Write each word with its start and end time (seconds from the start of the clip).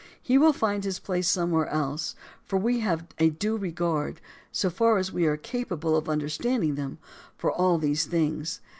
He 0.19 0.39
will 0.39 0.51
find 0.51 0.83
his 0.83 0.97
place 0.97 1.27
somewhere 1.29 1.67
else; 1.67 2.15
for 2.43 2.57
we 2.57 2.79
have 2.79 3.05
a 3.19 3.29
due 3.29 3.55
regard, 3.55 4.19
so 4.51 4.71
far 4.71 4.97
as 4.97 5.11
we 5.13 5.27
are 5.27 5.37
capable 5.37 5.95
of 5.95 6.09
understanding 6.09 6.73
them, 6.73 6.97
for 7.37 7.51
all 7.51 7.77
these 7.77 8.05
things. 8.07 8.61